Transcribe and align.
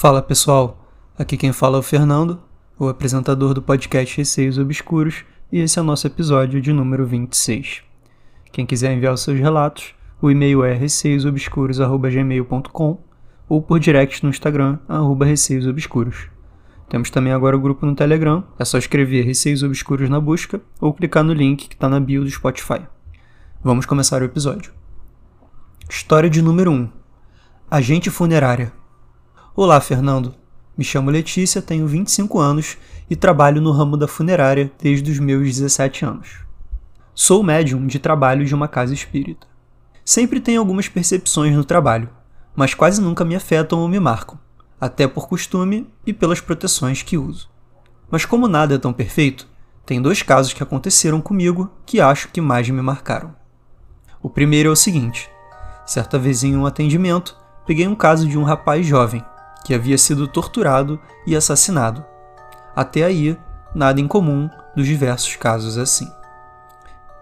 Fala 0.00 0.22
pessoal, 0.22 0.88
aqui 1.18 1.36
quem 1.36 1.52
fala 1.52 1.76
é 1.76 1.80
o 1.80 1.82
Fernando, 1.82 2.40
o 2.78 2.88
apresentador 2.88 3.52
do 3.52 3.60
podcast 3.60 4.16
Receios 4.16 4.56
Obscuros, 4.56 5.26
e 5.52 5.58
esse 5.58 5.78
é 5.78 5.82
o 5.82 5.84
nosso 5.84 6.06
episódio 6.06 6.58
de 6.58 6.72
número 6.72 7.04
26. 7.04 7.82
Quem 8.50 8.64
quiser 8.64 8.94
enviar 8.94 9.12
os 9.12 9.20
seus 9.20 9.38
relatos, 9.38 9.94
o 10.22 10.30
e-mail 10.30 10.64
é 10.64 10.72
receiosobscuros.gmail.com 10.72 12.98
ou 13.46 13.60
por 13.60 13.78
direct 13.78 14.24
no 14.24 14.30
Instagram, 14.30 14.78
arroba 14.88 15.26
receiosobscuros. 15.26 16.28
Temos 16.88 17.10
também 17.10 17.34
agora 17.34 17.54
o 17.54 17.60
grupo 17.60 17.84
no 17.84 17.94
Telegram, 17.94 18.42
é 18.58 18.64
só 18.64 18.78
escrever 18.78 19.26
Receios 19.26 19.62
Obscuros 19.62 20.08
na 20.08 20.18
busca 20.18 20.62
ou 20.80 20.94
clicar 20.94 21.22
no 21.22 21.34
link 21.34 21.68
que 21.68 21.74
está 21.74 21.90
na 21.90 22.00
bio 22.00 22.24
do 22.24 22.30
Spotify. 22.30 22.80
Vamos 23.62 23.84
começar 23.84 24.22
o 24.22 24.24
episódio. 24.24 24.72
História 25.90 26.30
de 26.30 26.40
número 26.40 26.70
1 26.70 26.88
Agente 27.70 28.08
funerária 28.08 28.79
Olá, 29.62 29.78
Fernando. 29.78 30.34
Me 30.74 30.82
chamo 30.82 31.10
Letícia, 31.10 31.60
tenho 31.60 31.86
25 31.86 32.38
anos 32.38 32.78
e 33.10 33.14
trabalho 33.14 33.60
no 33.60 33.72
ramo 33.72 33.94
da 33.94 34.08
funerária 34.08 34.72
desde 34.82 35.10
os 35.10 35.18
meus 35.18 35.48
17 35.48 36.02
anos. 36.02 36.38
Sou 37.14 37.42
médium 37.42 37.86
de 37.86 37.98
trabalho 37.98 38.46
de 38.46 38.54
uma 38.54 38.66
casa 38.66 38.94
espírita. 38.94 39.46
Sempre 40.02 40.40
tenho 40.40 40.60
algumas 40.60 40.88
percepções 40.88 41.54
no 41.54 41.62
trabalho, 41.62 42.08
mas 42.56 42.72
quase 42.72 43.02
nunca 43.02 43.22
me 43.22 43.36
afetam 43.36 43.80
ou 43.80 43.86
me 43.86 44.00
marcam, 44.00 44.38
até 44.80 45.06
por 45.06 45.28
costume 45.28 45.86
e 46.06 46.14
pelas 46.14 46.40
proteções 46.40 47.02
que 47.02 47.18
uso. 47.18 47.50
Mas 48.10 48.24
como 48.24 48.48
nada 48.48 48.76
é 48.76 48.78
tão 48.78 48.94
perfeito, 48.94 49.46
tem 49.84 50.00
dois 50.00 50.22
casos 50.22 50.54
que 50.54 50.62
aconteceram 50.62 51.20
comigo 51.20 51.70
que 51.84 52.00
acho 52.00 52.28
que 52.28 52.40
mais 52.40 52.66
me 52.70 52.80
marcaram. 52.80 53.36
O 54.22 54.30
primeiro 54.30 54.70
é 54.70 54.72
o 54.72 54.76
seguinte: 54.76 55.28
certa 55.84 56.18
vez 56.18 56.42
em 56.42 56.56
um 56.56 56.64
atendimento, 56.64 57.36
peguei 57.66 57.86
um 57.86 57.94
caso 57.94 58.26
de 58.26 58.38
um 58.38 58.42
rapaz 58.42 58.86
jovem 58.86 59.22
que 59.64 59.74
havia 59.74 59.98
sido 59.98 60.26
torturado 60.26 61.00
e 61.26 61.36
assassinado. 61.36 62.04
Até 62.74 63.04
aí, 63.04 63.38
nada 63.74 64.00
incomum 64.00 64.48
dos 64.74 64.86
diversos 64.86 65.36
casos 65.36 65.76
assim. 65.76 66.10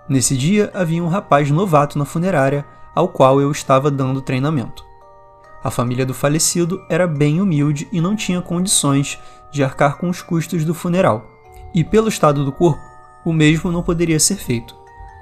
Nesse 0.08 0.36
dia 0.36 0.70
havia 0.72 1.02
um 1.02 1.08
rapaz 1.08 1.50
novato 1.50 1.98
na 1.98 2.04
funerária 2.04 2.64
ao 2.94 3.08
qual 3.08 3.40
eu 3.40 3.50
estava 3.50 3.90
dando 3.90 4.22
treinamento. 4.22 4.84
A 5.62 5.70
família 5.70 6.06
do 6.06 6.14
falecido 6.14 6.84
era 6.88 7.06
bem 7.06 7.40
humilde 7.40 7.88
e 7.92 8.00
não 8.00 8.16
tinha 8.16 8.40
condições 8.40 9.18
de 9.50 9.62
arcar 9.62 9.98
com 9.98 10.08
os 10.08 10.22
custos 10.22 10.64
do 10.64 10.74
funeral, 10.74 11.26
e 11.74 11.82
pelo 11.82 12.08
estado 12.08 12.44
do 12.44 12.52
corpo, 12.52 12.80
o 13.24 13.32
mesmo 13.32 13.70
não 13.70 13.82
poderia 13.82 14.20
ser 14.20 14.36
feito. 14.36 14.74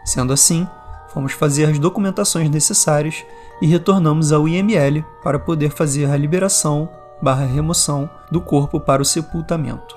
Sendo 0.05 0.33
assim, 0.33 0.67
fomos 1.09 1.33
fazer 1.33 1.65
as 1.65 1.79
documentações 1.79 2.49
necessárias 2.51 3.25
e 3.61 3.67
retornamos 3.67 4.33
ao 4.33 4.47
IML 4.47 5.05
para 5.23 5.39
poder 5.39 5.71
fazer 5.71 6.07
a 6.11 6.17
liberação 6.17 6.89
barra 7.21 7.45
remoção 7.45 8.09
do 8.31 8.41
corpo 8.41 8.81
para 8.81 9.03
o 9.03 9.05
sepultamento. 9.05 9.97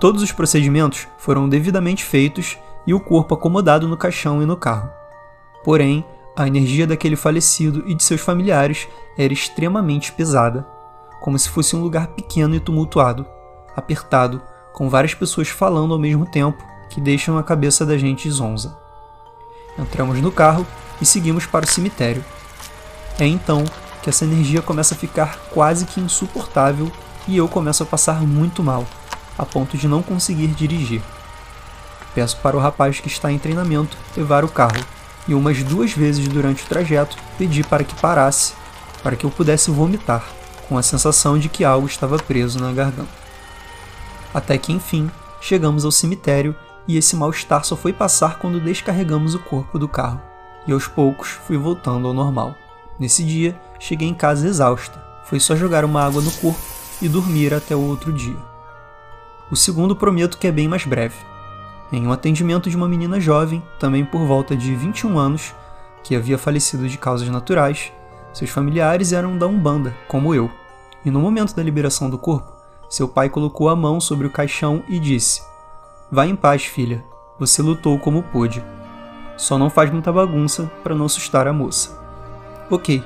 Todos 0.00 0.22
os 0.22 0.32
procedimentos 0.32 1.06
foram 1.16 1.48
devidamente 1.48 2.04
feitos 2.04 2.58
e 2.86 2.92
o 2.92 3.00
corpo 3.00 3.34
acomodado 3.34 3.88
no 3.88 3.96
caixão 3.96 4.42
e 4.42 4.46
no 4.46 4.56
carro. 4.56 4.90
Porém, 5.62 6.04
a 6.36 6.46
energia 6.46 6.86
daquele 6.86 7.16
falecido 7.16 7.84
e 7.86 7.94
de 7.94 8.02
seus 8.02 8.20
familiares 8.20 8.88
era 9.16 9.32
extremamente 9.32 10.12
pesada, 10.12 10.66
como 11.20 11.38
se 11.38 11.48
fosse 11.48 11.76
um 11.76 11.80
lugar 11.80 12.08
pequeno 12.08 12.54
e 12.54 12.60
tumultuado, 12.60 13.24
apertado, 13.74 14.42
com 14.72 14.90
várias 14.90 15.14
pessoas 15.14 15.48
falando 15.48 15.94
ao 15.94 16.00
mesmo 16.00 16.26
tempo 16.26 16.62
que 16.90 17.00
deixam 17.00 17.38
a 17.38 17.42
cabeça 17.42 17.86
da 17.86 17.96
gente 17.96 18.28
zonza. 18.30 18.76
Entramos 19.78 20.20
no 20.20 20.30
carro 20.30 20.66
e 21.00 21.06
seguimos 21.06 21.46
para 21.46 21.64
o 21.64 21.68
cemitério. 21.68 22.24
É 23.18 23.26
então 23.26 23.64
que 24.04 24.10
essa 24.10 24.26
energia 24.26 24.60
começa 24.60 24.94
a 24.94 24.98
ficar 24.98 25.38
quase 25.50 25.86
que 25.86 25.98
insuportável 25.98 26.92
e 27.26 27.38
eu 27.38 27.48
começo 27.48 27.82
a 27.82 27.86
passar 27.86 28.20
muito 28.20 28.62
mal, 28.62 28.86
a 29.38 29.46
ponto 29.46 29.78
de 29.78 29.88
não 29.88 30.02
conseguir 30.02 30.48
dirigir. 30.48 31.00
Peço 32.14 32.36
para 32.36 32.54
o 32.54 32.60
rapaz 32.60 33.00
que 33.00 33.08
está 33.08 33.32
em 33.32 33.38
treinamento 33.38 33.96
levar 34.14 34.44
o 34.44 34.48
carro, 34.48 34.76
e 35.26 35.34
umas 35.34 35.62
duas 35.62 35.94
vezes 35.94 36.28
durante 36.28 36.62
o 36.62 36.66
trajeto 36.66 37.16
pedi 37.38 37.64
para 37.64 37.82
que 37.82 37.94
parasse, 37.94 38.52
para 39.02 39.16
que 39.16 39.24
eu 39.24 39.30
pudesse 39.30 39.70
vomitar, 39.70 40.22
com 40.68 40.76
a 40.76 40.82
sensação 40.82 41.38
de 41.38 41.48
que 41.48 41.64
algo 41.64 41.86
estava 41.86 42.18
preso 42.18 42.60
na 42.60 42.72
garganta. 42.72 43.08
Até 44.34 44.58
que 44.58 44.70
enfim 44.70 45.10
chegamos 45.40 45.82
ao 45.82 45.90
cemitério 45.90 46.54
e 46.86 46.98
esse 46.98 47.16
mal-estar 47.16 47.64
só 47.64 47.74
foi 47.74 47.94
passar 47.94 48.38
quando 48.38 48.60
descarregamos 48.60 49.34
o 49.34 49.38
corpo 49.38 49.78
do 49.78 49.88
carro, 49.88 50.20
e 50.66 50.72
aos 50.72 50.86
poucos 50.86 51.30
fui 51.30 51.56
voltando 51.56 52.06
ao 52.06 52.12
normal. 52.12 52.54
Nesse 52.98 53.24
dia, 53.24 53.58
cheguei 53.78 54.08
em 54.08 54.14
casa 54.14 54.46
exausta. 54.46 55.02
Foi 55.24 55.40
só 55.40 55.56
jogar 55.56 55.84
uma 55.84 56.04
água 56.04 56.22
no 56.22 56.30
corpo 56.32 56.60
e 57.02 57.08
dormir 57.08 57.52
até 57.52 57.74
o 57.74 57.80
outro 57.80 58.12
dia. 58.12 58.36
O 59.50 59.56
segundo 59.56 59.96
prometo 59.96 60.38
que 60.38 60.46
é 60.46 60.52
bem 60.52 60.68
mais 60.68 60.84
breve. 60.84 61.16
Em 61.92 62.06
um 62.06 62.12
atendimento 62.12 62.70
de 62.70 62.76
uma 62.76 62.88
menina 62.88 63.20
jovem, 63.20 63.62
também 63.78 64.04
por 64.04 64.24
volta 64.26 64.56
de 64.56 64.74
21 64.74 65.18
anos, 65.18 65.54
que 66.02 66.14
havia 66.14 66.38
falecido 66.38 66.88
de 66.88 66.98
causas 66.98 67.28
naturais, 67.28 67.92
seus 68.32 68.50
familiares 68.50 69.12
eram 69.12 69.38
da 69.38 69.46
Umbanda, 69.46 69.94
como 70.08 70.34
eu. 70.34 70.50
E 71.04 71.10
no 71.10 71.20
momento 71.20 71.54
da 71.54 71.62
liberação 71.62 72.10
do 72.10 72.18
corpo, 72.18 72.52
seu 72.88 73.08
pai 73.08 73.28
colocou 73.28 73.68
a 73.68 73.76
mão 73.76 74.00
sobre 74.00 74.26
o 74.26 74.30
caixão 74.30 74.82
e 74.88 74.98
disse: 74.98 75.42
Vá 76.10 76.26
em 76.26 76.36
paz, 76.36 76.64
filha. 76.64 77.04
Você 77.38 77.60
lutou 77.62 77.98
como 77.98 78.22
pôde. 78.22 78.64
Só 79.36 79.58
não 79.58 79.68
faz 79.68 79.90
muita 79.90 80.12
bagunça 80.12 80.70
para 80.82 80.94
não 80.94 81.06
assustar 81.06 81.48
a 81.48 81.52
moça. 81.52 82.03
Ok, 82.70 83.04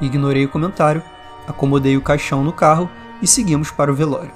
ignorei 0.00 0.44
o 0.44 0.48
comentário, 0.48 1.02
acomodei 1.46 1.96
o 1.96 2.00
caixão 2.00 2.44
no 2.44 2.52
carro 2.52 2.88
e 3.20 3.26
seguimos 3.26 3.70
para 3.70 3.90
o 3.90 3.94
velório. 3.94 4.30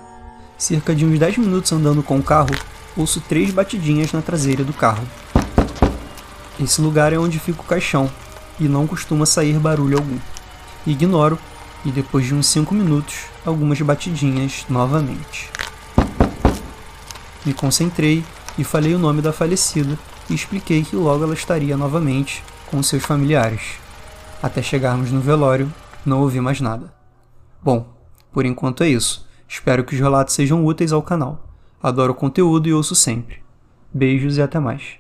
Cerca 0.59 0.93
de 0.95 1.07
uns 1.07 1.17
10 1.17 1.39
minutos 1.39 1.73
andando 1.73 2.03
com 2.03 2.19
o 2.19 2.23
carro, 2.23 2.51
ouço 2.97 3.21
três 3.21 3.53
batidinhas 3.53 4.13
na 4.13 4.21
traseira 4.21 4.65
do 4.65 4.73
carro. 4.73 5.07
Esse 6.61 6.81
lugar 6.81 7.13
é 7.13 7.19
onde 7.19 7.39
fica 7.39 7.63
o 7.63 7.65
caixão 7.65 8.11
e 8.59 8.65
não 8.65 8.87
costuma 8.87 9.27
sair 9.27 9.59
barulho 9.61 9.97
algum. 9.97 10.19
Ignoro 10.85 11.39
e 11.85 11.93
depois 11.93 12.27
de 12.27 12.35
uns 12.35 12.47
5 12.47 12.75
minutos, 12.75 13.27
algumas 13.47 13.81
batidinhas 13.81 14.65
novamente. 14.69 15.51
Me 17.45 17.55
concentrei 17.55 18.25
e 18.59 18.65
falei 18.65 18.95
o 18.95 18.99
nome 18.99 19.23
da 19.23 19.33
falecida 19.33 19.97
e 20.29 20.35
expliquei 20.35 20.83
que 20.83 20.97
logo 20.97 21.23
ela 21.23 21.35
estaria 21.35 21.77
novamente 21.77 22.43
com 22.67 22.83
seus 22.83 23.05
familiares. 23.05 23.84
Até 24.45 24.61
chegarmos 24.61 25.11
no 25.11 25.23
velório, 25.23 25.73
não 26.05 26.21
ouvi 26.21 26.39
mais 26.39 26.61
nada. 26.61 26.93
Bom, 27.63 27.97
por 28.31 28.45
enquanto 28.45 28.85
é 28.85 28.89
isso. 28.91 29.27
Espero 29.49 29.83
que 29.85 29.95
os 29.95 29.99
relatos 29.99 30.35
sejam 30.35 30.67
úteis 30.67 30.93
ao 30.93 31.03
canal. 31.03 31.49
Adoro 31.83 32.13
o 32.13 32.15
conteúdo 32.15 32.69
e 32.69 32.75
ouço 32.75 32.95
sempre. 32.95 33.39
Beijos 33.91 34.37
e 34.37 34.43
até 34.43 34.61
mais. 34.61 34.97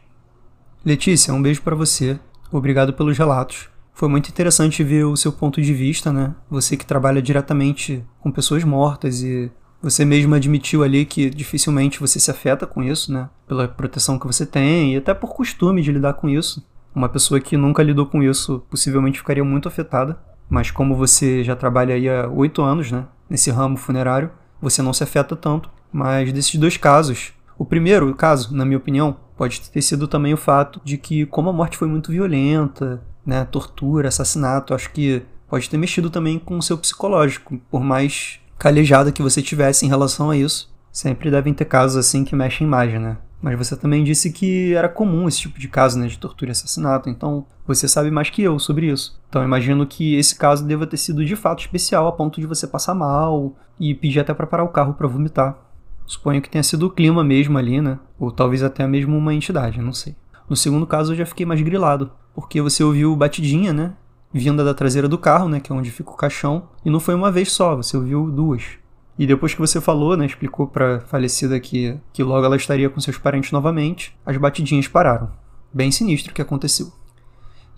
Letícia, 0.82 1.34
um 1.34 1.42
beijo 1.42 1.60
para 1.60 1.76
você. 1.76 2.18
Obrigado 2.50 2.94
pelos 2.94 3.18
relatos. 3.18 3.68
Foi 3.92 4.08
muito 4.08 4.30
interessante 4.30 4.82
ver 4.82 5.04
o 5.04 5.14
seu 5.14 5.30
ponto 5.30 5.60
de 5.60 5.74
vista, 5.74 6.10
né? 6.10 6.34
Você 6.48 6.74
que 6.74 6.86
trabalha 6.86 7.20
diretamente 7.20 8.02
com 8.20 8.32
pessoas 8.32 8.64
mortas 8.64 9.20
e 9.20 9.52
você 9.82 10.06
mesmo 10.06 10.34
admitiu 10.34 10.82
ali 10.82 11.04
que 11.04 11.28
dificilmente 11.28 12.00
você 12.00 12.18
se 12.18 12.30
afeta 12.30 12.66
com 12.66 12.82
isso, 12.82 13.12
né? 13.12 13.28
Pela 13.46 13.68
proteção 13.68 14.18
que 14.18 14.26
você 14.26 14.46
tem 14.46 14.94
e 14.94 14.96
até 14.96 15.12
por 15.12 15.34
costume 15.34 15.82
de 15.82 15.92
lidar 15.92 16.14
com 16.14 16.30
isso. 16.30 16.64
Uma 16.94 17.08
pessoa 17.08 17.40
que 17.40 17.56
nunca 17.56 17.82
lidou 17.82 18.06
com 18.06 18.22
isso 18.22 18.64
possivelmente 18.70 19.18
ficaria 19.18 19.44
muito 19.44 19.68
afetada, 19.68 20.18
mas 20.48 20.70
como 20.70 20.94
você 20.94 21.42
já 21.42 21.56
trabalha 21.56 21.94
aí 21.94 22.08
há 22.08 22.28
oito 22.28 22.62
anos, 22.62 22.92
né, 22.92 23.06
nesse 23.28 23.50
ramo 23.50 23.76
funerário, 23.76 24.30
você 24.60 24.80
não 24.80 24.92
se 24.92 25.02
afeta 25.02 25.34
tanto. 25.34 25.68
Mas 25.92 26.32
desses 26.32 26.54
dois 26.56 26.76
casos, 26.76 27.32
o 27.58 27.64
primeiro 27.64 28.14
caso, 28.14 28.54
na 28.54 28.64
minha 28.64 28.78
opinião, 28.78 29.16
pode 29.36 29.60
ter 29.60 29.82
sido 29.82 30.06
também 30.06 30.34
o 30.34 30.36
fato 30.36 30.80
de 30.84 30.96
que, 30.96 31.26
como 31.26 31.50
a 31.50 31.52
morte 31.52 31.76
foi 31.76 31.88
muito 31.88 32.12
violenta, 32.12 33.02
né, 33.24 33.44
tortura, 33.44 34.08
assassinato, 34.08 34.74
acho 34.74 34.90
que 34.90 35.22
pode 35.48 35.68
ter 35.68 35.78
mexido 35.78 36.10
também 36.10 36.38
com 36.38 36.58
o 36.58 36.62
seu 36.62 36.76
psicológico, 36.78 37.58
por 37.70 37.82
mais 37.82 38.40
calejada 38.58 39.12
que 39.12 39.22
você 39.22 39.42
tivesse 39.42 39.84
em 39.84 39.88
relação 39.88 40.30
a 40.30 40.36
isso. 40.36 40.72
Sempre 40.92 41.30
devem 41.30 41.52
ter 41.52 41.64
casos 41.64 41.96
assim 41.96 42.24
que 42.24 42.36
mexem 42.36 42.66
mais, 42.66 42.92
né? 43.00 43.16
Mas 43.44 43.58
você 43.58 43.76
também 43.76 44.02
disse 44.02 44.32
que 44.32 44.72
era 44.72 44.88
comum 44.88 45.28
esse 45.28 45.40
tipo 45.40 45.58
de 45.58 45.68
caso, 45.68 45.98
né, 45.98 46.06
de 46.06 46.18
tortura 46.18 46.50
e 46.50 46.52
assassinato, 46.52 47.10
então 47.10 47.44
você 47.66 47.86
sabe 47.86 48.10
mais 48.10 48.30
que 48.30 48.40
eu 48.40 48.58
sobre 48.58 48.90
isso. 48.90 49.20
Então 49.28 49.44
imagino 49.44 49.86
que 49.86 50.14
esse 50.14 50.34
caso 50.34 50.66
deva 50.66 50.86
ter 50.86 50.96
sido 50.96 51.22
de 51.22 51.36
fato 51.36 51.60
especial 51.60 52.08
a 52.08 52.12
ponto 52.12 52.40
de 52.40 52.46
você 52.46 52.66
passar 52.66 52.94
mal 52.94 53.54
e 53.78 53.94
pedir 53.94 54.20
até 54.20 54.32
para 54.32 54.46
parar 54.46 54.64
o 54.64 54.70
carro 54.70 54.94
para 54.94 55.06
vomitar. 55.06 55.58
Suponho 56.06 56.40
que 56.40 56.48
tenha 56.48 56.62
sido 56.62 56.86
o 56.86 56.90
clima 56.90 57.22
mesmo 57.22 57.58
ali, 57.58 57.82
né? 57.82 57.98
Ou 58.18 58.32
talvez 58.32 58.62
até 58.62 58.86
mesmo 58.86 59.14
uma 59.14 59.34
entidade, 59.34 59.78
não 59.78 59.92
sei. 59.92 60.16
No 60.48 60.56
segundo 60.56 60.86
caso 60.86 61.12
eu 61.12 61.16
já 61.18 61.26
fiquei 61.26 61.44
mais 61.44 61.60
grilado, 61.60 62.12
porque 62.34 62.62
você 62.62 62.82
ouviu 62.82 63.14
batidinha, 63.14 63.74
né? 63.74 63.92
Vinda 64.32 64.64
da 64.64 64.72
traseira 64.72 65.06
do 65.06 65.18
carro, 65.18 65.50
né, 65.50 65.60
que 65.60 65.70
é 65.70 65.74
onde 65.74 65.90
fica 65.90 66.10
o 66.10 66.16
caixão, 66.16 66.70
e 66.82 66.88
não 66.88 66.98
foi 66.98 67.14
uma 67.14 67.30
vez 67.30 67.52
só, 67.52 67.76
você 67.76 67.94
ouviu 67.94 68.30
duas. 68.30 68.78
E 69.18 69.26
depois 69.26 69.54
que 69.54 69.60
você 69.60 69.80
falou, 69.80 70.16
né, 70.16 70.26
explicou 70.26 70.66
para 70.66 71.00
falecida 71.00 71.60
que, 71.60 71.98
que 72.12 72.22
logo 72.22 72.44
ela 72.44 72.56
estaria 72.56 72.90
com 72.90 73.00
seus 73.00 73.16
parentes 73.16 73.52
novamente, 73.52 74.16
as 74.26 74.36
batidinhas 74.36 74.88
pararam. 74.88 75.30
Bem 75.72 75.90
sinistro 75.90 76.32
o 76.32 76.34
que 76.34 76.42
aconteceu. 76.42 76.92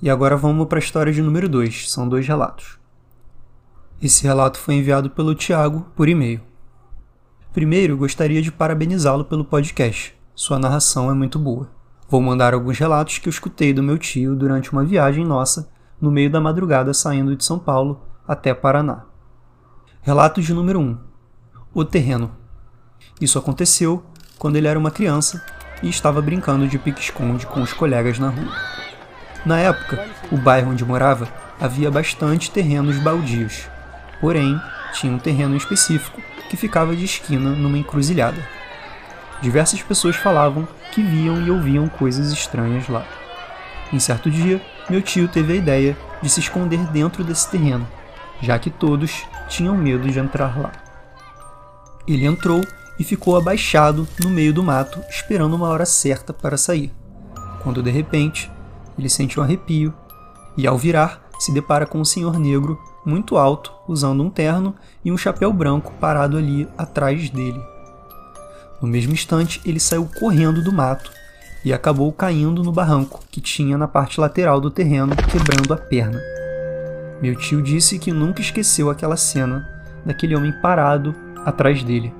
E 0.00 0.08
agora 0.08 0.36
vamos 0.36 0.66
para 0.66 0.78
a 0.78 0.80
história 0.80 1.12
de 1.12 1.22
número 1.22 1.48
2, 1.48 1.90
são 1.90 2.08
dois 2.08 2.26
relatos. 2.26 2.78
Esse 4.00 4.24
relato 4.24 4.58
foi 4.58 4.74
enviado 4.74 5.10
pelo 5.10 5.34
Tiago 5.34 5.86
por 5.96 6.08
e-mail. 6.08 6.40
Primeiro, 7.52 7.96
gostaria 7.96 8.42
de 8.42 8.52
parabenizá-lo 8.52 9.24
pelo 9.24 9.44
podcast. 9.44 10.14
Sua 10.34 10.58
narração 10.58 11.10
é 11.10 11.14
muito 11.14 11.38
boa. 11.38 11.70
Vou 12.08 12.20
mandar 12.20 12.52
alguns 12.52 12.78
relatos 12.78 13.18
que 13.18 13.28
eu 13.28 13.30
escutei 13.30 13.72
do 13.72 13.82
meu 13.82 13.96
tio 13.96 14.36
durante 14.36 14.70
uma 14.70 14.84
viagem 14.84 15.24
nossa, 15.24 15.70
no 15.98 16.10
meio 16.10 16.30
da 16.30 16.40
madrugada 16.40 16.92
saindo 16.92 17.34
de 17.34 17.42
São 17.42 17.58
Paulo 17.58 18.02
até 18.28 18.52
Paraná. 18.52 19.06
Relato 20.02 20.42
de 20.42 20.52
número 20.52 20.78
1. 20.78 20.98
O 21.78 21.84
terreno. 21.84 22.30
Isso 23.20 23.38
aconteceu 23.38 24.02
quando 24.38 24.56
ele 24.56 24.66
era 24.66 24.78
uma 24.78 24.90
criança 24.90 25.44
e 25.82 25.90
estava 25.90 26.22
brincando 26.22 26.66
de 26.66 26.78
pique-esconde 26.78 27.44
com 27.44 27.60
os 27.60 27.74
colegas 27.74 28.18
na 28.18 28.30
rua. 28.30 28.50
Na 29.44 29.58
época, 29.58 30.02
o 30.32 30.38
bairro 30.38 30.70
onde 30.70 30.86
morava 30.86 31.28
havia 31.60 31.90
bastante 31.90 32.50
terrenos 32.50 32.96
baldios, 32.96 33.68
porém 34.22 34.58
tinha 34.94 35.12
um 35.12 35.18
terreno 35.18 35.54
específico 35.54 36.18
que 36.48 36.56
ficava 36.56 36.96
de 36.96 37.04
esquina 37.04 37.50
numa 37.50 37.76
encruzilhada. 37.76 38.40
Diversas 39.42 39.82
pessoas 39.82 40.16
falavam 40.16 40.66
que 40.92 41.02
viam 41.02 41.42
e 41.42 41.50
ouviam 41.50 41.90
coisas 41.90 42.32
estranhas 42.32 42.88
lá. 42.88 43.04
Em 43.92 44.00
certo 44.00 44.30
dia, 44.30 44.62
meu 44.88 45.02
tio 45.02 45.28
teve 45.28 45.52
a 45.52 45.56
ideia 45.56 45.94
de 46.22 46.30
se 46.30 46.40
esconder 46.40 46.86
dentro 46.86 47.22
desse 47.22 47.50
terreno, 47.50 47.86
já 48.40 48.58
que 48.58 48.70
todos 48.70 49.26
tinham 49.46 49.76
medo 49.76 50.08
de 50.08 50.18
entrar 50.18 50.58
lá. 50.58 50.85
Ele 52.06 52.24
entrou 52.24 52.62
e 52.98 53.04
ficou 53.04 53.36
abaixado 53.36 54.06
no 54.22 54.30
meio 54.30 54.52
do 54.52 54.62
mato, 54.62 55.00
esperando 55.10 55.54
uma 55.54 55.68
hora 55.68 55.84
certa 55.84 56.32
para 56.32 56.56
sair. 56.56 56.92
Quando 57.62 57.82
de 57.82 57.90
repente, 57.90 58.50
ele 58.98 59.08
sente 59.08 59.38
um 59.38 59.42
arrepio 59.42 59.92
e, 60.56 60.66
ao 60.66 60.78
virar, 60.78 61.26
se 61.38 61.52
depara 61.52 61.86
com 61.86 61.98
um 61.98 62.04
senhor 62.04 62.38
negro 62.38 62.78
muito 63.04 63.36
alto, 63.36 63.72
usando 63.86 64.22
um 64.22 64.30
terno 64.30 64.74
e 65.04 65.12
um 65.12 65.18
chapéu 65.18 65.52
branco 65.52 65.92
parado 66.00 66.36
ali 66.36 66.68
atrás 66.76 67.28
dele. 67.30 67.60
No 68.80 68.88
mesmo 68.88 69.12
instante, 69.12 69.60
ele 69.64 69.80
saiu 69.80 70.08
correndo 70.18 70.62
do 70.62 70.72
mato 70.72 71.10
e 71.64 71.72
acabou 71.72 72.12
caindo 72.12 72.62
no 72.62 72.72
barranco 72.72 73.22
que 73.30 73.40
tinha 73.40 73.76
na 73.76 73.88
parte 73.88 74.20
lateral 74.20 74.60
do 74.60 74.70
terreno, 74.70 75.14
quebrando 75.16 75.72
a 75.72 75.76
perna. 75.76 76.20
Meu 77.20 77.34
tio 77.34 77.62
disse 77.62 77.98
que 77.98 78.12
nunca 78.12 78.40
esqueceu 78.40 78.90
aquela 78.90 79.16
cena 79.16 79.68
daquele 80.04 80.36
homem 80.36 80.52
parado 80.60 81.14
atrás 81.46 81.84
dele. 81.84 82.12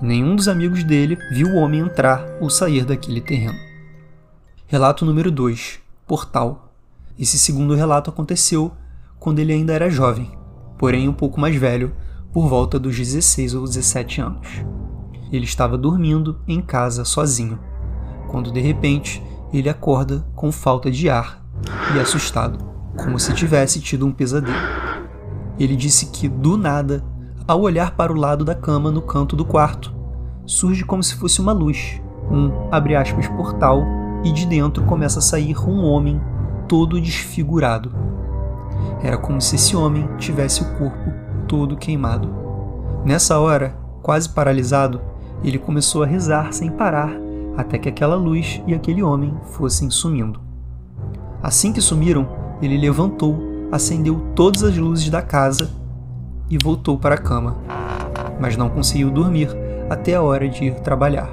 Nenhum 0.00 0.36
dos 0.36 0.46
amigos 0.46 0.84
dele 0.84 1.18
viu 1.32 1.48
o 1.48 1.56
homem 1.56 1.80
entrar 1.80 2.24
ou 2.40 2.48
sair 2.48 2.84
daquele 2.84 3.20
terreno. 3.20 3.58
Relato 4.68 5.04
número 5.04 5.30
2 5.30 5.80
Portal. 6.06 6.72
Esse 7.18 7.36
segundo 7.38 7.74
relato 7.74 8.10
aconteceu 8.10 8.72
quando 9.18 9.40
ele 9.40 9.52
ainda 9.52 9.72
era 9.72 9.90
jovem, 9.90 10.30
porém 10.78 11.08
um 11.08 11.12
pouco 11.12 11.40
mais 11.40 11.56
velho, 11.56 11.92
por 12.32 12.48
volta 12.48 12.78
dos 12.78 12.96
16 12.96 13.54
ou 13.54 13.64
17 13.64 14.20
anos. 14.20 14.48
Ele 15.32 15.44
estava 15.44 15.76
dormindo 15.76 16.38
em 16.46 16.60
casa 16.60 17.04
sozinho, 17.04 17.58
quando 18.28 18.52
de 18.52 18.60
repente 18.60 19.22
ele 19.52 19.68
acorda 19.68 20.24
com 20.34 20.52
falta 20.52 20.90
de 20.90 21.08
ar 21.08 21.44
e 21.94 22.00
assustado, 22.00 22.58
como 22.96 23.18
se 23.18 23.32
tivesse 23.34 23.80
tido 23.80 24.06
um 24.06 24.12
pesadelo. 24.12 24.56
Ele 25.58 25.76
disse 25.76 26.06
que 26.06 26.28
do 26.28 26.56
nada, 26.56 27.04
ao 27.46 27.60
olhar 27.60 27.90
para 27.94 28.12
o 28.12 28.16
lado 28.16 28.44
da 28.44 28.54
cama 28.54 28.90
no 28.90 29.02
canto 29.02 29.36
do 29.36 29.44
quarto, 29.44 29.94
surge 30.46 30.82
como 30.84 31.02
se 31.02 31.14
fosse 31.16 31.40
uma 31.40 31.52
luz, 31.52 32.00
um 32.30 32.50
abre 32.70 32.96
aspas 32.96 33.28
portal, 33.28 33.84
e 34.24 34.32
de 34.32 34.46
dentro 34.46 34.84
começa 34.84 35.18
a 35.18 35.22
sair 35.22 35.54
um 35.68 35.84
homem 35.84 36.18
todo 36.66 36.98
desfigurado. 36.98 37.92
Era 39.02 39.18
como 39.18 39.40
se 39.42 39.56
esse 39.56 39.76
homem 39.76 40.08
tivesse 40.16 40.62
o 40.62 40.78
corpo 40.78 41.12
todo 41.46 41.76
queimado. 41.76 42.34
Nessa 43.04 43.38
hora, 43.38 43.76
quase 44.02 44.30
paralisado, 44.30 44.98
ele 45.42 45.58
começou 45.58 46.02
a 46.02 46.06
rezar 46.06 46.50
sem 46.54 46.70
parar 46.70 47.10
até 47.54 47.76
que 47.76 47.90
aquela 47.90 48.16
luz 48.16 48.62
e 48.66 48.74
aquele 48.74 49.02
homem 49.02 49.34
fossem 49.52 49.90
sumindo. 49.90 50.40
Assim 51.42 51.74
que 51.74 51.82
sumiram, 51.82 52.26
ele 52.62 52.78
levantou, 52.78 53.38
acendeu 53.70 54.18
todas 54.34 54.62
as 54.62 54.74
luzes 54.78 55.10
da 55.10 55.20
casa 55.20 55.83
e 56.50 56.58
voltou 56.58 56.98
para 56.98 57.14
a 57.14 57.18
cama, 57.18 57.56
mas 58.40 58.56
não 58.56 58.68
conseguiu 58.68 59.10
dormir 59.10 59.48
até 59.88 60.14
a 60.14 60.22
hora 60.22 60.48
de 60.48 60.64
ir 60.64 60.74
trabalhar. 60.80 61.30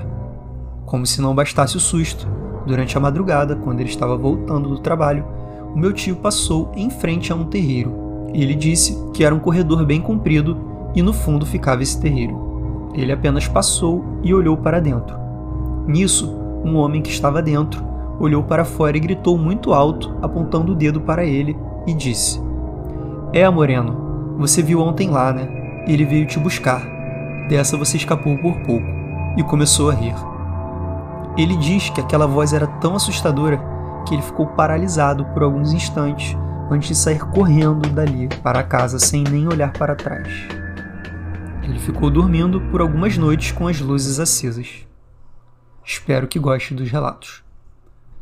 Como 0.86 1.06
se 1.06 1.22
não 1.22 1.36
bastasse 1.36 1.78
o 1.78 1.80
susto, 1.80 2.28
durante 2.66 2.98
a 2.98 3.00
madrugada, 3.00 3.56
quando 3.56 3.80
ele 3.80 3.90
estava 3.90 4.18
voltando 4.18 4.70
do 4.70 4.80
trabalho, 4.80 5.26
o 5.74 5.78
meu 5.78 5.94
tio 5.94 6.18
passou 6.18 6.72
em 6.76 6.90
frente 6.90 7.32
a 7.32 7.36
um 7.36 7.46
terreiro. 7.46 8.30
Ele 8.34 8.56
disse 8.56 8.98
que 9.14 9.24
era 9.24 9.34
um 9.34 9.40
corredor 9.40 9.86
bem 9.86 10.02
comprido 10.02 10.58
e 10.94 11.02
no 11.02 11.14
fundo 11.14 11.46
ficava 11.46 11.82
esse 11.82 12.00
terreiro. 12.00 12.92
Ele 12.94 13.12
apenas 13.12 13.48
passou 13.48 14.04
e 14.22 14.34
olhou 14.34 14.58
para 14.58 14.82
dentro. 14.82 15.18
Nisso, 15.88 16.30
um 16.64 16.76
homem 16.76 17.02
que 17.02 17.10
estava 17.10 17.42
dentro 17.42 17.84
olhou 18.20 18.44
para 18.44 18.66
fora 18.66 18.96
e 18.96 19.00
gritou 19.00 19.38
muito 19.38 19.74
alto, 19.74 20.14
apontando 20.22 20.74
o 20.74 20.76
dedo 20.76 21.02
para 21.02 21.26
ele, 21.26 21.58
e 21.88 21.94
disse: 21.94 22.42
É, 23.34 23.50
Moreno, 23.50 24.11
você 24.38 24.62
viu 24.62 24.80
ontem 24.80 25.10
lá, 25.10 25.32
né? 25.32 25.84
Ele 25.88 26.06
veio 26.06 26.26
te 26.26 26.40
buscar. 26.40 26.82
Dessa 27.48 27.78
você 27.78 27.98
escapou 27.98 28.38
por 28.38 28.60
pouco. 28.62 28.86
E 29.38 29.44
começou 29.44 29.90
a 29.90 29.94
rir. 29.94 30.16
Ele 31.38 31.56
diz 31.56 31.90
que 31.90 32.02
aquela 32.02 32.28
voz 32.28 32.54
era 32.54 32.68
tão 32.68 32.96
assustadora 32.96 33.62
que 34.06 34.14
ele 34.14 34.22
ficou 34.22 34.48
paralisado 34.48 35.26
por 35.26 35.44
alguns 35.44 35.72
instantes 35.72 36.36
antes 36.70 36.90
de 36.90 36.96
sair 36.96 37.20
correndo 37.20 37.90
dali 37.90 38.28
para 38.42 38.64
casa 38.64 39.00
sem 39.00 39.24
nem 39.24 39.48
olhar 39.48 39.72
para 39.74 39.96
trás. 39.96 40.28
Ele 41.64 41.80
ficou 41.80 42.10
dormindo 42.10 42.60
por 42.70 42.82
algumas 42.82 43.18
noites 43.18 43.52
com 43.52 43.68
as 43.68 43.80
luzes 43.80 44.20
acesas. 44.20 44.86
Espero 45.86 46.28
que 46.28 46.40
goste 46.40 46.74
dos 46.74 46.90
relatos. 46.90 47.44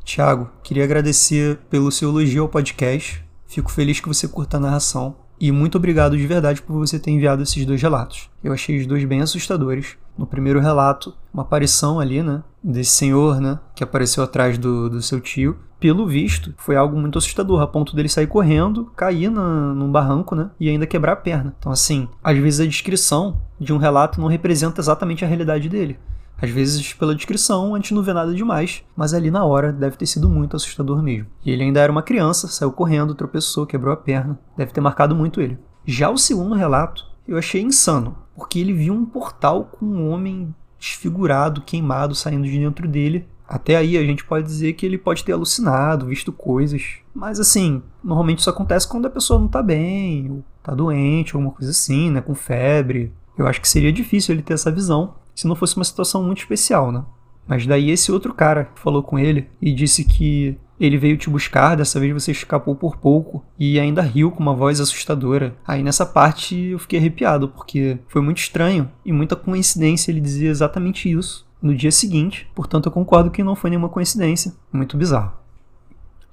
Tiago, 0.03 0.49
queria 0.63 0.83
agradecer 0.83 1.57
pelo 1.69 1.91
seu 1.91 2.09
elogio 2.09 2.43
ao 2.43 2.49
podcast. 2.49 3.23
Fico 3.45 3.71
feliz 3.71 3.99
que 3.99 4.07
você 4.07 4.27
curta 4.27 4.57
a 4.57 4.59
narração. 4.59 5.15
E 5.39 5.51
muito 5.51 5.77
obrigado 5.77 6.17
de 6.17 6.27
verdade 6.27 6.61
por 6.61 6.73
você 6.73 6.99
ter 6.99 7.11
enviado 7.11 7.41
esses 7.41 7.65
dois 7.65 7.81
relatos. 7.81 8.29
Eu 8.43 8.51
achei 8.51 8.77
os 8.77 8.85
dois 8.85 9.05
bem 9.05 9.21
assustadores. 9.21 9.95
No 10.17 10.27
primeiro 10.27 10.59
relato, 10.59 11.13
uma 11.33 11.43
aparição 11.43 11.97
ali, 11.97 12.21
né? 12.21 12.43
Desse 12.61 12.91
senhor, 12.91 13.39
né? 13.39 13.57
Que 13.73 13.83
apareceu 13.83 14.21
atrás 14.21 14.57
do, 14.57 14.89
do 14.89 15.01
seu 15.01 15.21
tio. 15.21 15.57
Pelo 15.79 16.05
visto, 16.05 16.53
foi 16.57 16.75
algo 16.75 16.99
muito 16.99 17.17
assustador, 17.17 17.61
a 17.61 17.67
ponto 17.67 17.95
dele 17.95 18.09
sair 18.09 18.27
correndo, 18.27 18.91
cair 18.97 19.31
na, 19.31 19.73
num 19.73 19.89
barranco, 19.89 20.35
né? 20.35 20.49
E 20.59 20.67
ainda 20.67 20.85
quebrar 20.85 21.13
a 21.13 21.15
perna. 21.15 21.55
Então, 21.57 21.71
assim, 21.71 22.09
às 22.21 22.37
vezes 22.37 22.59
a 22.59 22.65
descrição 22.65 23.37
de 23.57 23.71
um 23.71 23.77
relato 23.77 24.19
não 24.19 24.27
representa 24.27 24.81
exatamente 24.81 25.23
a 25.23 25.27
realidade 25.27 25.69
dele. 25.69 25.97
Às 26.41 26.49
vezes, 26.49 26.93
pela 26.93 27.15
descrição, 27.15 27.75
a 27.75 27.77
gente 27.77 27.93
não 27.93 28.01
vê 28.01 28.13
nada 28.13 28.33
demais, 28.33 28.83
mas 28.95 29.13
ali 29.13 29.29
na 29.29 29.43
hora 29.45 29.73
deve 29.73 29.97
ter 29.97 30.05
sido 30.05 30.29
muito 30.29 30.55
assustador 30.55 31.03
mesmo. 31.03 31.27
E 31.45 31.51
ele 31.51 31.63
ainda 31.63 31.79
era 31.79 31.91
uma 31.91 32.01
criança, 32.01 32.47
saiu 32.47 32.71
correndo, 32.71 33.15
tropeçou, 33.15 33.65
quebrou 33.65 33.93
a 33.93 33.97
perna. 33.97 34.39
Deve 34.55 34.71
ter 34.71 34.81
marcado 34.81 35.15
muito 35.15 35.41
ele. 35.41 35.57
Já 35.85 36.09
o 36.09 36.17
segundo 36.17 36.55
relato, 36.55 37.05
eu 37.27 37.37
achei 37.37 37.61
insano, 37.61 38.17
porque 38.35 38.59
ele 38.59 38.73
viu 38.73 38.93
um 38.93 39.05
portal 39.05 39.65
com 39.65 39.85
um 39.85 40.09
homem 40.09 40.53
desfigurado, 40.79 41.61
queimado, 41.61 42.15
saindo 42.15 42.45
de 42.45 42.57
dentro 42.57 42.87
dele. 42.87 43.27
Até 43.47 43.75
aí 43.75 43.97
a 43.97 44.03
gente 44.03 44.23
pode 44.23 44.45
dizer 44.45 44.73
que 44.73 44.85
ele 44.85 44.97
pode 44.97 45.23
ter 45.23 45.33
alucinado, 45.33 46.05
visto 46.05 46.31
coisas. 46.31 46.99
Mas 47.13 47.39
assim, 47.39 47.81
normalmente 48.03 48.39
isso 48.39 48.49
acontece 48.49 48.87
quando 48.87 49.07
a 49.07 49.09
pessoa 49.09 49.39
não 49.39 49.47
tá 49.47 49.61
bem, 49.61 50.29
ou 50.29 50.43
tá 50.61 50.73
doente, 50.73 51.35
alguma 51.35 51.51
coisa 51.51 51.71
assim, 51.71 52.11
né? 52.11 52.21
Com 52.21 52.35
febre. 52.35 53.11
Eu 53.37 53.47
acho 53.47 53.59
que 53.59 53.67
seria 53.67 53.91
difícil 53.91 54.35
ele 54.35 54.43
ter 54.43 54.53
essa 54.53 54.71
visão 54.71 55.15
se 55.39 55.47
não 55.47 55.55
fosse 55.55 55.77
uma 55.77 55.85
situação 55.85 56.21
muito 56.21 56.39
especial, 56.39 56.91
né? 56.91 57.01
Mas 57.47 57.65
daí 57.65 57.89
esse 57.89 58.11
outro 58.11 58.33
cara 58.33 58.69
falou 58.75 59.01
com 59.01 59.17
ele 59.17 59.49
e 59.61 59.71
disse 59.71 60.03
que 60.03 60.57
ele 60.77 60.97
veio 60.97 61.15
te 61.17 61.29
buscar, 61.29 61.77
dessa 61.77 61.97
vez 61.97 62.13
você 62.13 62.33
escapou 62.33 62.75
por 62.75 62.97
pouco 62.97 63.41
e 63.57 63.79
ainda 63.79 64.01
riu 64.01 64.31
com 64.31 64.41
uma 64.41 64.53
voz 64.53 64.81
assustadora. 64.81 65.55
Aí 65.65 65.81
nessa 65.81 66.05
parte 66.05 66.57
eu 66.57 66.77
fiquei 66.77 66.99
arrepiado 66.99 67.47
porque 67.47 67.97
foi 68.09 68.21
muito 68.21 68.39
estranho 68.39 68.91
e 69.05 69.13
muita 69.13 69.33
coincidência 69.33 70.11
ele 70.11 70.19
dizer 70.19 70.47
exatamente 70.47 71.09
isso 71.09 71.47
no 71.61 71.73
dia 71.73 71.91
seguinte. 71.91 72.45
Portanto, 72.53 72.87
eu 72.87 72.91
concordo 72.91 73.31
que 73.31 73.41
não 73.41 73.55
foi 73.55 73.69
nenhuma 73.69 73.87
coincidência. 73.87 74.53
Muito 74.73 74.97
bizarro. 74.97 75.31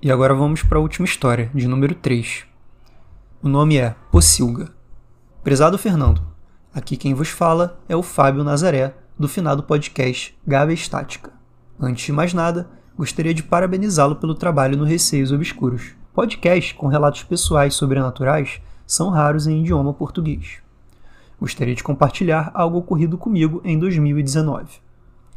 E 0.02 0.10
agora 0.10 0.34
vamos 0.34 0.64
para 0.64 0.78
a 0.78 0.82
última 0.82 1.04
história, 1.04 1.48
de 1.54 1.68
número 1.68 1.94
3. 1.94 2.44
O 3.40 3.48
nome 3.48 3.76
é 3.76 3.94
Pocilga. 4.10 4.72
Prezado 5.44 5.78
Fernando, 5.78 6.22
Aqui 6.76 6.94
quem 6.94 7.14
vos 7.14 7.30
fala 7.30 7.80
é 7.88 7.96
o 7.96 8.02
Fábio 8.02 8.44
Nazaré, 8.44 8.94
do 9.18 9.26
finado 9.26 9.62
podcast 9.62 10.36
Gávea 10.46 10.74
Estática. 10.74 11.32
Antes 11.80 12.04
de 12.04 12.12
mais 12.12 12.34
nada, 12.34 12.68
gostaria 12.94 13.32
de 13.32 13.42
parabenizá-lo 13.42 14.16
pelo 14.16 14.34
trabalho 14.34 14.76
no 14.76 14.84
Receios 14.84 15.32
Obscuros. 15.32 15.94
Podcasts 16.12 16.72
com 16.72 16.86
relatos 16.86 17.22
pessoais 17.22 17.72
sobrenaturais 17.72 18.60
são 18.86 19.08
raros 19.08 19.46
em 19.46 19.60
idioma 19.60 19.94
português. 19.94 20.58
Gostaria 21.40 21.74
de 21.74 21.82
compartilhar 21.82 22.50
algo 22.52 22.76
ocorrido 22.76 23.16
comigo 23.16 23.62
em 23.64 23.78
2019. 23.78 24.66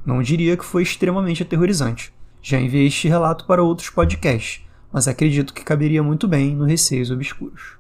Não 0.06 0.22
diria 0.22 0.58
que 0.58 0.66
foi 0.66 0.84
extremamente 0.84 1.42
aterrorizante. 1.42 2.14
Já 2.42 2.60
enviei 2.60 2.88
este 2.88 3.08
relato 3.08 3.46
para 3.46 3.64
outros 3.64 3.90
podcasts, 3.90 4.62
mas 4.92 5.08
acredito 5.08 5.54
que 5.54 5.64
caberia 5.64 6.04
muito 6.04 6.28
bem 6.28 6.54
no 6.54 6.66
Receios 6.66 7.10
Obscuros. 7.10 7.79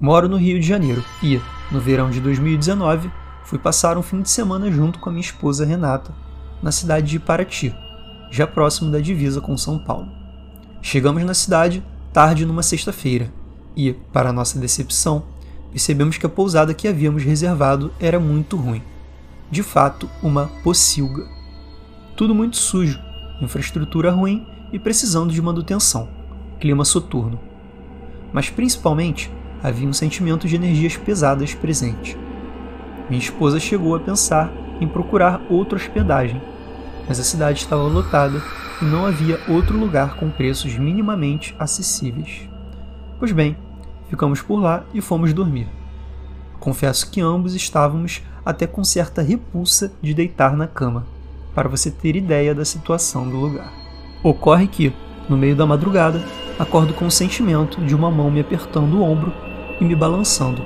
Moro 0.00 0.30
no 0.30 0.38
Rio 0.38 0.58
de 0.58 0.66
Janeiro 0.66 1.04
e, 1.22 1.38
no 1.70 1.78
verão 1.78 2.10
de 2.10 2.22
2019, 2.22 3.10
fui 3.44 3.58
passar 3.58 3.98
um 3.98 4.02
fim 4.02 4.22
de 4.22 4.30
semana 4.30 4.72
junto 4.72 4.98
com 4.98 5.10
a 5.10 5.12
minha 5.12 5.20
esposa 5.20 5.66
Renata, 5.66 6.14
na 6.62 6.72
cidade 6.72 7.06
de 7.06 7.18
Paraty, 7.18 7.74
já 8.30 8.46
próximo 8.46 8.90
da 8.90 8.98
divisa 8.98 9.42
com 9.42 9.54
São 9.58 9.78
Paulo. 9.78 10.08
Chegamos 10.80 11.22
na 11.22 11.34
cidade 11.34 11.84
tarde 12.14 12.46
numa 12.46 12.62
sexta-feira 12.62 13.30
e, 13.76 13.92
para 13.92 14.32
nossa 14.32 14.58
decepção, 14.58 15.22
percebemos 15.70 16.16
que 16.16 16.24
a 16.24 16.30
pousada 16.30 16.72
que 16.72 16.88
havíamos 16.88 17.22
reservado 17.22 17.92
era 18.00 18.18
muito 18.18 18.56
ruim. 18.56 18.82
De 19.50 19.62
fato, 19.62 20.08
uma 20.22 20.50
pocilga. 20.64 21.28
Tudo 22.16 22.34
muito 22.34 22.56
sujo, 22.56 22.98
infraestrutura 23.42 24.10
ruim 24.10 24.46
e 24.72 24.78
precisando 24.78 25.30
de 25.30 25.42
manutenção, 25.42 26.08
clima 26.58 26.86
soturno. 26.86 27.38
Mas 28.32 28.48
principalmente, 28.48 29.30
havia 29.62 29.88
um 29.88 29.92
sentimento 29.92 30.48
de 30.48 30.56
energias 30.56 30.96
pesadas 30.96 31.54
presente. 31.54 32.16
Minha 33.08 33.22
esposa 33.22 33.58
chegou 33.58 33.94
a 33.94 34.00
pensar 34.00 34.52
em 34.80 34.88
procurar 34.88 35.40
outra 35.50 35.76
hospedagem, 35.76 36.40
mas 37.06 37.18
a 37.20 37.24
cidade 37.24 37.58
estava 37.58 37.82
lotada 37.82 38.40
e 38.80 38.84
não 38.84 39.04
havia 39.04 39.40
outro 39.48 39.78
lugar 39.78 40.16
com 40.16 40.30
preços 40.30 40.76
minimamente 40.76 41.54
acessíveis. 41.58 42.48
Pois 43.18 43.32
bem, 43.32 43.56
ficamos 44.08 44.40
por 44.40 44.60
lá 44.60 44.84
e 44.94 45.00
fomos 45.00 45.32
dormir. 45.32 45.68
Confesso 46.58 47.10
que 47.10 47.20
ambos 47.20 47.54
estávamos 47.54 48.22
até 48.44 48.66
com 48.66 48.82
certa 48.82 49.22
repulsa 49.22 49.92
de 50.00 50.14
deitar 50.14 50.56
na 50.56 50.66
cama, 50.66 51.06
para 51.54 51.68
você 51.68 51.90
ter 51.90 52.16
ideia 52.16 52.54
da 52.54 52.64
situação 52.64 53.28
do 53.28 53.36
lugar. 53.36 53.72
Ocorre 54.22 54.66
que, 54.66 54.92
no 55.28 55.36
meio 55.36 55.56
da 55.56 55.66
madrugada, 55.66 56.22
acordo 56.58 56.94
com 56.94 57.06
o 57.06 57.10
sentimento 57.10 57.80
de 57.84 57.94
uma 57.94 58.10
mão 58.10 58.30
me 58.30 58.40
apertando 58.40 58.98
o 58.98 59.02
ombro 59.02 59.32
e 59.80 59.84
me 59.84 59.94
balançando, 59.94 60.62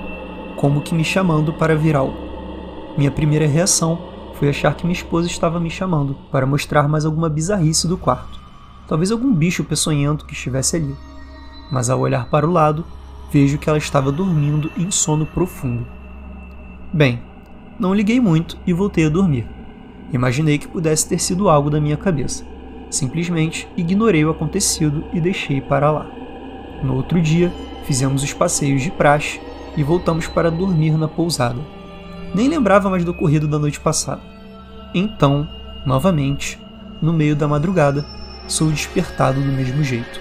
como 0.56 0.80
que 0.80 0.94
me 0.94 1.04
chamando 1.04 1.52
para 1.52 1.76
vir 1.76 1.96
algo. 1.96 2.16
Minha 2.96 3.10
primeira 3.10 3.46
reação 3.46 3.98
foi 4.34 4.48
achar 4.48 4.74
que 4.74 4.84
minha 4.84 4.96
esposa 4.96 5.26
estava 5.26 5.60
me 5.60 5.70
chamando 5.70 6.16
para 6.30 6.46
mostrar 6.46 6.88
mais 6.88 7.04
alguma 7.04 7.28
bizarrice 7.28 7.86
do 7.86 7.96
quarto. 7.96 8.40
Talvez 8.86 9.10
algum 9.10 9.32
bicho 9.32 9.64
peçonhento 9.64 10.26
que 10.26 10.34
estivesse 10.34 10.76
ali. 10.76 10.94
Mas 11.70 11.88
ao 11.88 12.00
olhar 12.00 12.26
para 12.26 12.46
o 12.46 12.52
lado, 12.52 12.84
vejo 13.30 13.58
que 13.58 13.68
ela 13.68 13.78
estava 13.78 14.12
dormindo 14.12 14.70
em 14.76 14.90
sono 14.90 15.24
profundo. 15.24 15.86
Bem, 16.92 17.22
não 17.78 17.94
liguei 17.94 18.20
muito 18.20 18.56
e 18.66 18.72
voltei 18.72 19.06
a 19.06 19.10
dormir. 19.10 19.48
Imaginei 20.12 20.58
que 20.58 20.68
pudesse 20.68 21.08
ter 21.08 21.18
sido 21.18 21.48
algo 21.48 21.70
da 21.70 21.80
minha 21.80 21.96
cabeça. 21.96 22.46
Simplesmente 22.90 23.66
ignorei 23.76 24.24
o 24.24 24.30
acontecido 24.30 25.04
e 25.12 25.20
deixei 25.20 25.60
para 25.60 25.90
lá. 25.90 26.06
No 26.82 26.94
outro 26.94 27.20
dia, 27.20 27.52
fizemos 27.84 28.22
os 28.22 28.32
passeios 28.32 28.82
de 28.82 28.90
praxe 28.90 29.40
e 29.76 29.82
voltamos 29.82 30.26
para 30.26 30.50
dormir 30.50 30.96
na 30.96 31.08
pousada. 31.08 31.60
Nem 32.34 32.48
lembrava 32.48 32.90
mais 32.90 33.04
do 33.04 33.12
ocorrido 33.12 33.46
da 33.46 33.58
noite 33.58 33.80
passada. 33.80 34.20
Então, 34.94 35.48
novamente, 35.86 36.58
no 37.00 37.12
meio 37.12 37.36
da 37.36 37.46
madrugada, 37.46 38.04
sou 38.48 38.70
despertado 38.70 39.40
do 39.40 39.52
mesmo 39.52 39.82
jeito, 39.82 40.20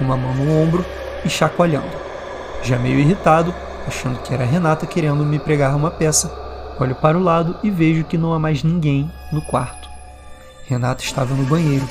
uma 0.00 0.16
mão 0.16 0.34
no 0.34 0.52
ombro 0.52 0.84
e 1.24 1.28
chacoalhando. 1.28 1.96
Já 2.62 2.78
meio 2.78 2.98
irritado, 2.98 3.54
achando 3.86 4.20
que 4.20 4.34
era 4.34 4.44
Renata 4.44 4.86
querendo 4.86 5.24
me 5.24 5.38
pregar 5.38 5.76
uma 5.76 5.90
peça, 5.90 6.32
olho 6.78 6.94
para 6.94 7.16
o 7.16 7.22
lado 7.22 7.56
e 7.62 7.70
vejo 7.70 8.04
que 8.04 8.18
não 8.18 8.32
há 8.32 8.38
mais 8.38 8.62
ninguém 8.62 9.10
no 9.32 9.40
quarto. 9.42 9.88
Renata 10.66 11.02
estava 11.02 11.34
no 11.34 11.44
banheiro 11.44 11.86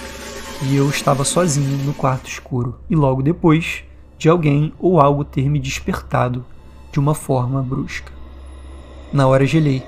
e 0.63 0.75
eu 0.75 0.89
estava 0.89 1.23
sozinho 1.23 1.77
no 1.85 1.93
quarto 1.93 2.27
escuro, 2.27 2.79
e 2.89 2.95
logo 2.95 3.21
depois 3.21 3.83
de 4.17 4.29
alguém 4.29 4.73
ou 4.79 4.99
algo 4.99 5.23
ter 5.23 5.49
me 5.49 5.59
despertado 5.59 6.45
de 6.91 6.99
uma 6.99 7.13
forma 7.13 7.61
brusca. 7.61 8.11
Na 9.11 9.27
hora 9.27 9.45
gelei. 9.45 9.83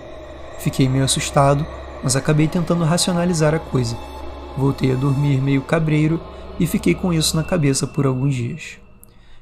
Fiquei 0.60 0.89
meio 0.89 1.03
assustado, 1.03 1.65
mas 2.03 2.15
acabei 2.15 2.48
tentando 2.48 2.84
racionalizar 2.84 3.53
a 3.53 3.60
coisa. 3.60 3.98
Voltei 4.57 4.91
a 4.91 4.96
dormir 4.96 5.41
meio 5.41 5.62
cabreiro 5.62 6.19
e 6.60 6.65
fiquei 6.65 6.96
com 6.96 7.13
isso 7.13 7.36
na 7.36 7.43
cabeça 7.43 7.86
por 7.86 8.05
alguns 8.05 8.34
dias. 8.34 8.79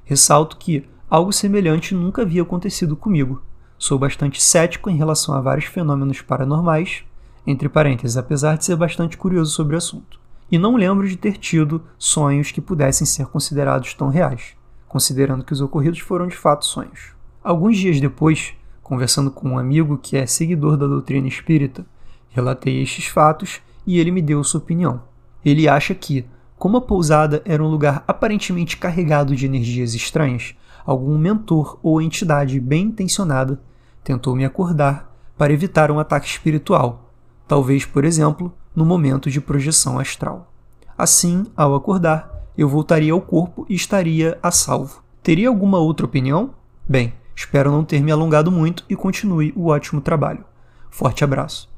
Ressalto 0.03 0.57
que 0.57 0.87
algo 1.09 1.31
semelhante 1.31 1.95
nunca 1.95 2.21
havia 2.21 2.41
acontecido 2.41 2.95
comigo. 2.95 3.41
Sou 3.77 3.97
bastante 3.97 4.41
cético 4.41 4.89
em 4.89 4.97
relação 4.97 5.33
a 5.33 5.41
vários 5.41 5.65
fenômenos 5.65 6.21
paranormais, 6.21 7.03
entre 7.45 7.69
parênteses, 7.69 8.17
apesar 8.17 8.57
de 8.57 8.65
ser 8.65 8.75
bastante 8.75 9.17
curioso 9.17 9.51
sobre 9.51 9.75
o 9.75 9.77
assunto. 9.77 10.19
E 10.51 10.57
não 10.57 10.75
lembro 10.75 11.07
de 11.07 11.15
ter 11.15 11.37
tido 11.37 11.81
sonhos 11.97 12.51
que 12.51 12.61
pudessem 12.61 13.05
ser 13.05 13.25
considerados 13.27 13.93
tão 13.93 14.09
reais, 14.09 14.55
considerando 14.95 15.43
que 15.43 15.51
os 15.51 15.59
ocorridos 15.59 15.99
foram 15.99 16.25
de 16.25 16.37
fato 16.37 16.63
sonhos. 16.63 17.11
Alguns 17.43 17.77
dias 17.77 17.99
depois, 17.99 18.53
conversando 18.81 19.29
com 19.29 19.49
um 19.49 19.59
amigo 19.59 19.97
que 19.97 20.15
é 20.15 20.25
seguidor 20.25 20.77
da 20.77 20.87
doutrina 20.87 21.27
espírita, 21.27 21.85
relatei 22.29 22.81
estes 22.81 23.07
fatos 23.07 23.59
e 23.85 23.99
ele 23.99 24.09
me 24.09 24.21
deu 24.21 24.41
sua 24.41 24.61
opinião. 24.61 25.01
Ele 25.43 25.67
acha 25.67 25.93
que, 25.93 26.25
como 26.57 26.77
a 26.77 26.81
pousada 26.81 27.41
era 27.43 27.61
um 27.61 27.67
lugar 27.67 28.05
aparentemente 28.07 28.77
carregado 28.77 29.35
de 29.35 29.45
energias 29.45 29.93
estranhas, 29.93 30.55
algum 30.85 31.17
mentor 31.17 31.77
ou 31.83 32.01
entidade 32.01 32.57
bem 32.57 32.85
intencionada 32.85 33.59
tentou 34.01 34.33
me 34.33 34.45
acordar 34.45 35.13
para 35.37 35.51
evitar 35.51 35.91
um 35.91 35.99
ataque 35.99 36.25
espiritual, 36.25 37.11
talvez, 37.45 37.83
por 37.83 38.05
exemplo, 38.05 38.49
no 38.73 38.85
momento 38.85 39.29
de 39.29 39.41
projeção 39.41 39.99
astral. 39.99 40.53
Assim, 40.97 41.47
ao 41.53 41.75
acordar, 41.75 42.34
eu 42.57 42.69
voltaria 42.69 43.13
ao 43.13 43.21
corpo 43.21 43.65
e 43.69 43.75
estaria 43.75 44.37
a 44.41 44.51
salvo. 44.51 45.03
Teria 45.21 45.49
alguma 45.49 45.79
outra 45.79 46.05
opinião? 46.05 46.53
Bem, 46.87 47.13
espero 47.35 47.71
não 47.71 47.83
ter 47.83 48.01
me 48.01 48.11
alongado 48.11 48.51
muito 48.51 48.83
e 48.89 48.95
continue 48.95 49.53
o 49.55 49.67
ótimo 49.67 50.01
trabalho. 50.01 50.45
Forte 50.89 51.23
abraço. 51.23 51.69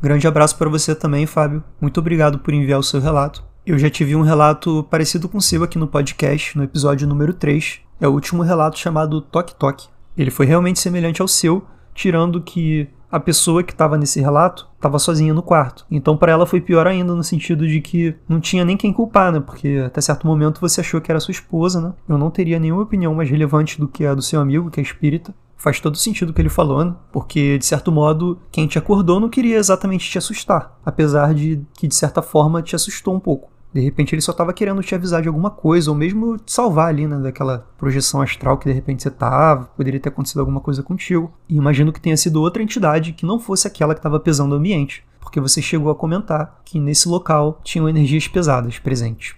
Grande 0.00 0.26
abraço 0.26 0.56
para 0.58 0.68
você 0.68 0.94
também, 0.94 1.26
Fábio. 1.26 1.62
Muito 1.80 1.98
obrigado 1.98 2.38
por 2.38 2.52
enviar 2.52 2.78
o 2.78 2.82
seu 2.82 3.00
relato. 3.00 3.44
Eu 3.64 3.78
já 3.78 3.88
tive 3.88 4.16
um 4.16 4.22
relato 4.22 4.82
parecido 4.90 5.28
com 5.28 5.38
o 5.38 5.42
seu 5.42 5.62
aqui 5.62 5.78
no 5.78 5.86
podcast, 5.86 6.58
no 6.58 6.64
episódio 6.64 7.06
número 7.06 7.32
3. 7.32 7.80
É 8.00 8.08
o 8.08 8.12
último 8.12 8.42
relato 8.42 8.78
chamado 8.78 9.20
Toque 9.20 9.54
Toque. 9.54 9.88
Ele 10.16 10.30
foi 10.30 10.46
realmente 10.46 10.80
semelhante 10.80 11.22
ao 11.22 11.28
seu, 11.28 11.64
tirando 11.94 12.40
que 12.40 12.88
a 13.12 13.20
pessoa 13.20 13.62
que 13.62 13.72
estava 13.72 13.98
nesse 13.98 14.18
relato 14.20 14.66
estava 14.74 14.98
sozinha 14.98 15.34
no 15.34 15.42
quarto. 15.42 15.86
Então 15.90 16.16
para 16.16 16.32
ela 16.32 16.46
foi 16.46 16.62
pior 16.62 16.86
ainda 16.86 17.14
no 17.14 17.22
sentido 17.22 17.68
de 17.68 17.82
que 17.82 18.16
não 18.26 18.40
tinha 18.40 18.64
nem 18.64 18.76
quem 18.76 18.90
culpar, 18.90 19.30
né? 19.30 19.38
Porque 19.38 19.82
até 19.86 20.00
certo 20.00 20.26
momento 20.26 20.62
você 20.62 20.80
achou 20.80 20.98
que 20.98 21.12
era 21.12 21.20
sua 21.20 21.32
esposa, 21.32 21.78
né? 21.78 21.92
Eu 22.08 22.16
não 22.16 22.30
teria 22.30 22.58
nenhuma 22.58 22.82
opinião 22.82 23.14
mais 23.14 23.28
relevante 23.28 23.78
do 23.78 23.86
que 23.86 24.06
a 24.06 24.14
do 24.14 24.22
seu 24.22 24.40
amigo, 24.40 24.70
que 24.70 24.80
é 24.80 24.82
espírita. 24.82 25.34
Faz 25.58 25.78
todo 25.78 25.96
sentido 25.96 26.30
o 26.30 26.32
que 26.32 26.40
ele 26.40 26.48
falou, 26.48 26.84
né? 26.84 26.94
Porque, 27.12 27.56
de 27.58 27.66
certo 27.66 27.92
modo, 27.92 28.40
quem 28.50 28.66
te 28.66 28.78
acordou 28.78 29.20
não 29.20 29.28
queria 29.28 29.58
exatamente 29.58 30.10
te 30.10 30.18
assustar, 30.18 30.76
apesar 30.84 31.32
de 31.34 31.60
que, 31.74 31.86
de 31.86 31.94
certa 31.94 32.20
forma, 32.20 32.62
te 32.62 32.74
assustou 32.74 33.14
um 33.14 33.20
pouco. 33.20 33.48
De 33.72 33.80
repente 33.80 34.14
ele 34.14 34.20
só 34.20 34.32
estava 34.32 34.52
querendo 34.52 34.82
te 34.82 34.94
avisar 34.94 35.22
de 35.22 35.28
alguma 35.28 35.50
coisa, 35.50 35.90
ou 35.90 35.96
mesmo 35.96 36.36
te 36.36 36.52
salvar 36.52 36.88
ali, 36.88 37.06
né, 37.06 37.18
daquela 37.18 37.66
projeção 37.78 38.20
astral 38.20 38.58
que 38.58 38.68
de 38.68 38.74
repente 38.74 39.02
você 39.02 39.10
tava, 39.10 39.64
poderia 39.76 39.98
ter 39.98 40.10
acontecido 40.10 40.40
alguma 40.40 40.60
coisa 40.60 40.82
contigo. 40.82 41.32
E 41.48 41.56
imagino 41.56 41.92
que 41.92 42.00
tenha 42.00 42.16
sido 42.16 42.40
outra 42.40 42.62
entidade 42.62 43.12
que 43.12 43.24
não 43.24 43.40
fosse 43.40 43.66
aquela 43.66 43.94
que 43.94 44.00
estava 44.00 44.20
pesando 44.20 44.52
o 44.52 44.56
ambiente, 44.56 45.02
porque 45.20 45.40
você 45.40 45.62
chegou 45.62 45.90
a 45.90 45.94
comentar 45.94 46.60
que 46.64 46.78
nesse 46.78 47.08
local 47.08 47.60
tinham 47.64 47.88
energias 47.88 48.28
pesadas 48.28 48.78
presentes. 48.78 49.34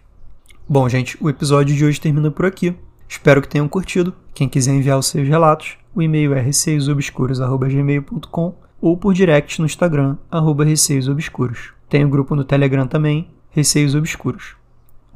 Bom, 0.69 0.89
gente, 0.89 1.17
o 1.21 1.29
episódio 1.29 1.77
de 1.77 1.85
hoje 1.85 2.01
termina 2.01 2.31
por 2.31 2.47
aqui. 2.47 2.75
Espero 3.07 3.43
que 3.43 3.49
tenham 3.49 3.69
curtido. 3.69 4.15
Quem 4.33 4.49
quiser 4.49 4.75
enviar 4.75 4.99
os 4.99 5.07
seus 5.07 5.29
relatos, 5.29 5.77
o 5.95 6.03
e-mail 6.03 6.35
é 6.35 6.41
receiosobscuros.gmail.com 6.41 8.55
ou 8.81 8.97
por 8.97 9.15
direct 9.15 9.61
no 9.61 9.67
Instagram, 9.67 10.17
receiosobscuros. 10.65 11.73
Tem 11.89 12.03
o 12.03 12.07
um 12.07 12.11
grupo 12.11 12.35
no 12.35 12.45
Telegram 12.45 12.87
também, 12.87 13.29
Receios 13.55 13.95
Obscuros. 13.95 14.57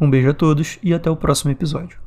Um 0.01 0.09
beijo 0.09 0.31
a 0.31 0.33
todos 0.33 0.79
e 0.81 0.95
até 0.95 1.11
o 1.11 1.17
próximo 1.17 1.51
episódio. 1.51 1.99